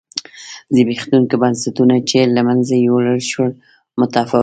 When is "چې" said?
2.09-2.19